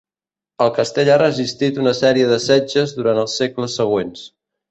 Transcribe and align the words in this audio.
El 0.63 0.69
castell 0.77 1.11
ha 1.15 1.17
resistit 1.21 1.77
una 1.83 1.93
sèrie 1.99 2.31
de 2.33 2.39
setges 2.47 2.97
durant 3.01 3.23
els 3.27 3.39
segles 3.43 3.79
següents. 3.83 4.27